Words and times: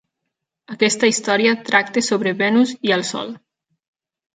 Aquesta 0.75 1.11
història 1.11 1.53
tracta 1.69 2.05
sobre 2.09 2.37
Venus 2.43 2.77
i 2.91 2.99
el 3.01 3.09
sol. 3.15 3.41